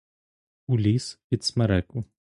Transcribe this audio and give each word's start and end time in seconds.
У 0.67 0.79
ліс 0.79 1.19
під 1.29 1.43
смереку! 1.43 2.05